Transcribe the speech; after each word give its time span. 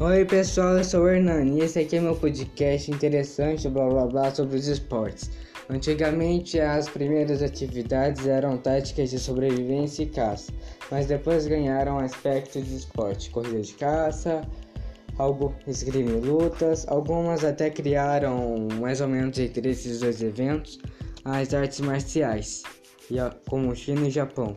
Oi 0.00 0.24
pessoal, 0.24 0.78
eu 0.78 0.84
sou 0.84 1.02
o 1.02 1.08
Hernani 1.08 1.58
e 1.58 1.64
esse 1.64 1.76
aqui 1.80 1.96
é 1.96 2.00
meu 2.00 2.14
podcast 2.14 2.88
interessante, 2.88 3.68
blá 3.68 3.88
blá 3.88 4.06
blá, 4.06 4.32
sobre 4.32 4.56
os 4.56 4.68
esportes. 4.68 5.28
Antigamente 5.68 6.60
as 6.60 6.88
primeiras 6.88 7.42
atividades 7.42 8.24
eram 8.24 8.56
táticas 8.56 9.10
de 9.10 9.18
sobrevivência 9.18 10.04
e 10.04 10.06
caça, 10.06 10.52
mas 10.88 11.06
depois 11.06 11.48
ganharam 11.48 11.98
aspecto 11.98 12.62
de 12.62 12.76
esporte, 12.76 13.28
corrida 13.30 13.60
de 13.60 13.72
caça, 13.72 14.42
algo 15.18 15.52
esgrima 15.66 16.12
e 16.12 16.20
lutas, 16.20 16.86
algumas 16.86 17.44
até 17.44 17.68
criaram 17.68 18.68
mais 18.78 19.00
ou 19.00 19.08
menos 19.08 19.36
entre 19.36 19.68
esses 19.68 19.98
dois 19.98 20.22
eventos 20.22 20.78
as 21.24 21.52
artes 21.52 21.80
marciais, 21.80 22.62
como 23.48 23.74
China 23.74 24.06
e 24.06 24.10
Japão. 24.10 24.56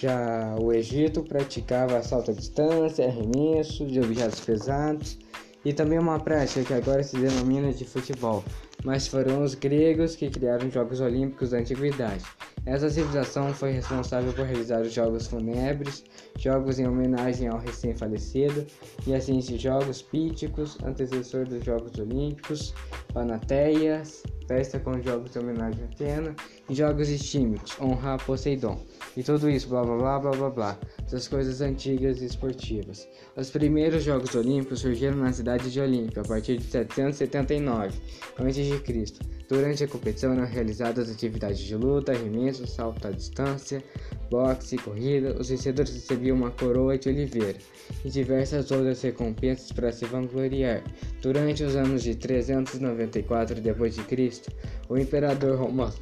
Já 0.00 0.54
o 0.60 0.72
Egito 0.72 1.22
praticava 1.22 2.02
salto 2.02 2.30
à 2.30 2.34
distância, 2.34 3.06
arremesso 3.06 3.86
de 3.86 4.00
objetos 4.00 4.40
pesados 4.40 5.18
e 5.64 5.72
também 5.72 5.98
uma 5.98 6.20
prática 6.20 6.62
que 6.62 6.74
agora 6.74 7.02
se 7.02 7.18
denomina 7.18 7.72
de 7.72 7.84
futebol, 7.84 8.44
mas 8.84 9.08
foram 9.08 9.42
os 9.42 9.54
gregos 9.54 10.14
que 10.14 10.30
criaram 10.30 10.68
os 10.68 10.74
Jogos 10.74 11.00
Olímpicos 11.00 11.50
da 11.50 11.58
Antiguidade. 11.58 12.24
Essa 12.64 12.90
civilização 12.90 13.52
foi 13.54 13.72
responsável 13.72 14.32
por 14.32 14.44
realizar 14.44 14.82
os 14.82 14.92
Jogos 14.92 15.26
Fúnebres, 15.26 16.04
jogos 16.38 16.78
em 16.78 16.86
homenagem 16.86 17.48
ao 17.48 17.58
recém-falecido, 17.58 18.66
e 19.06 19.14
assim 19.14 19.38
os 19.38 19.46
Jogos 19.46 20.02
Píticos, 20.02 20.76
antecessor 20.84 21.46
dos 21.46 21.64
Jogos 21.64 21.98
Olímpicos, 21.98 22.74
Panateias, 23.12 24.22
festa 24.48 24.80
com 24.80 25.00
jogos 25.02 25.36
em 25.36 25.40
homenagem 25.40 25.84
a 25.84 25.86
Atena, 25.86 26.34
e 26.68 26.74
jogos 26.74 27.08
estímicos, 27.10 27.78
honra 27.78 28.14
a 28.14 28.18
Poseidon. 28.18 28.80
E 29.16 29.22
tudo 29.22 29.48
isso, 29.50 29.68
blá 29.68 29.82
blá 29.84 29.96
blá 29.96 30.18
blá 30.18 30.30
blá 30.30 30.50
blá, 30.50 30.78
essas 31.04 31.28
coisas 31.28 31.60
antigas 31.60 32.22
e 32.22 32.24
esportivas. 32.24 33.06
Os 33.36 33.50
primeiros 33.50 34.02
Jogos 34.02 34.34
Olímpicos 34.34 34.80
surgiram 34.80 35.16
na 35.16 35.32
cidade 35.32 35.70
de 35.70 35.80
Olímpia 35.80 36.22
a 36.22 36.24
partir 36.24 36.56
de 36.56 36.64
779 36.64 37.98
a.C. 38.38 39.04
Durante 39.48 39.84
a 39.84 39.88
competição 39.88 40.32
eram 40.32 40.46
realizadas 40.46 41.10
atividades 41.10 41.58
de 41.58 41.74
luta, 41.74 42.12
arremesso, 42.12 42.66
salto 42.66 43.06
à 43.06 43.10
distância, 43.10 43.82
boxe 44.30 44.76
e 44.76 44.78
corrida. 44.78 45.36
Os 45.38 45.48
vencedores 45.48 45.92
recebiam 45.92 46.36
uma 46.36 46.50
coroa 46.50 46.98
de 46.98 47.08
oliveira 47.08 47.58
e 48.04 48.10
diversas 48.10 48.70
outras 48.70 49.02
recompensas 49.02 49.72
para 49.72 49.92
se 49.92 50.04
vangloriar. 50.04 50.82
Durante 51.20 51.64
os 51.64 51.76
anos 51.76 52.02
de 52.02 52.14
394 52.14 53.60
d.C., 53.60 54.42
o 54.88 54.96
imperador 54.96 55.58
romano 55.58 55.94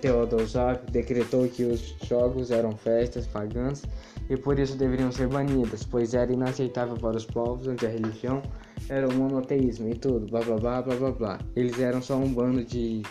Teodosófio 0.00 0.90
decretou 0.90 1.46
que 1.48 1.64
os 1.64 1.94
jogos 2.08 2.50
eram 2.50 2.72
festas 2.72 3.26
pagãs 3.26 3.82
e 4.28 4.36
por 4.36 4.58
isso 4.58 4.76
deveriam 4.76 5.12
ser 5.12 5.28
banidas, 5.28 5.84
pois 5.84 6.14
era 6.14 6.32
inaceitável 6.32 6.96
para 6.96 7.16
os 7.16 7.26
povos 7.26 7.66
onde 7.66 7.84
a 7.86 7.90
religião 7.90 8.42
era 8.88 9.06
o 9.06 9.14
monoteísmo 9.14 9.88
e 9.88 9.94
tudo, 9.94 10.26
blá 10.26 10.40
blá 10.40 10.56
blá 10.56 10.82
blá 10.82 11.10
blá. 11.10 11.38
Eles 11.54 11.78
eram 11.78 12.00
só 12.00 12.16
um 12.16 12.32
bando 12.32 12.64
de 12.64 13.02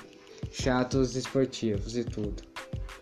chatos 0.52 1.16
esportivos 1.16 1.96
e 1.96 2.04
tudo. 2.04 2.44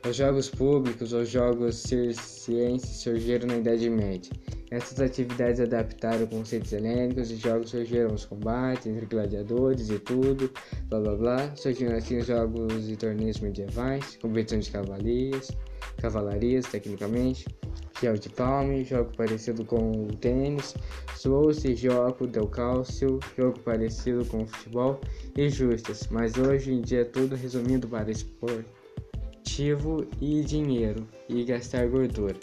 Os 0.06 0.18
jogos 0.18 0.50
públicos 0.50 1.14
ou 1.14 1.24
jogos 1.24 1.78
circenses 1.78 2.98
surgiram 2.98 3.48
na 3.48 3.56
Idade 3.56 3.90
Média. 3.90 4.30
Essas 4.70 5.00
atividades 5.00 5.62
adaptaram 5.62 6.28
conceitos 6.28 6.74
helênicos 6.74 7.32
e 7.32 7.38
jogos 7.38 7.70
surgiram 7.70 8.14
os 8.14 8.26
combates 8.26 8.86
entre 8.86 9.06
gladiadores 9.06 9.90
e 9.90 9.98
tudo, 10.00 10.52
blá 10.90 11.00
blá 11.00 11.16
blá. 11.16 11.56
Surgiram 11.56 11.96
assim 11.96 12.18
os 12.18 12.26
jogos 12.26 12.90
e 12.90 12.98
torneios 12.98 13.40
medievais, 13.40 14.18
competição 14.22 14.60
de 14.60 14.72
cavalarias, 14.72 15.52
cavalarias 16.02 16.66
tecnicamente, 16.66 17.46
gel 18.02 18.16
de 18.16 18.28
palme, 18.28 18.84
jogo 18.84 19.10
parecido 19.16 19.64
com 19.64 20.04
o 20.04 20.08
tênis, 20.18 20.76
soou-se 21.16 21.74
jogo 21.76 22.28
del 22.28 22.48
cálcio, 22.48 23.22
jogo 23.38 23.58
parecido 23.60 24.26
com 24.26 24.44
o 24.44 24.48
futebol 24.48 25.00
e 25.38 25.48
justas, 25.48 26.10
mas 26.12 26.36
hoje 26.38 26.74
em 26.74 26.82
dia 26.82 27.02
é 27.02 27.06
tudo 27.06 27.38
resumido 27.38 27.88
para 27.88 28.12
esportivo 29.44 30.08
e 30.22 30.42
dinheiro 30.42 31.06
e 31.28 31.44
gastar 31.44 31.88
gordura. 31.88 32.36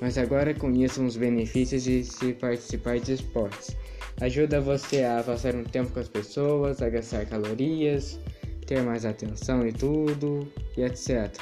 Mas 0.00 0.18
agora 0.18 0.52
conheçam 0.52 1.06
os 1.06 1.16
benefícios 1.16 1.84
de 1.84 2.04
se 2.04 2.32
participar 2.34 2.98
de 2.98 3.14
esportes. 3.14 3.76
Ajuda 4.20 4.60
você 4.60 5.04
a 5.04 5.22
passar 5.22 5.54
um 5.54 5.64
tempo 5.64 5.92
com 5.92 6.00
as 6.00 6.08
pessoas, 6.08 6.82
a 6.82 6.88
gastar 6.88 7.26
calorias, 7.26 8.18
ter 8.66 8.82
mais 8.82 9.04
atenção 9.04 9.66
e 9.66 9.72
tudo, 9.72 10.46
e 10.76 10.82
etc. 10.82 11.32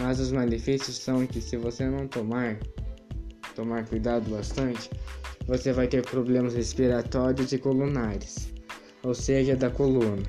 Mas 0.00 0.20
os 0.20 0.30
malefícios 0.30 0.96
são 0.96 1.26
que 1.26 1.40
se 1.40 1.56
você 1.56 1.86
não 1.86 2.06
tomar, 2.06 2.58
tomar 3.56 3.86
cuidado 3.86 4.30
bastante, 4.30 4.90
você 5.46 5.72
vai 5.72 5.88
ter 5.88 6.02
problemas 6.02 6.54
respiratórios 6.54 7.52
e 7.52 7.58
colunares, 7.58 8.52
ou 9.02 9.14
seja, 9.14 9.56
da 9.56 9.70
coluna. 9.70 10.22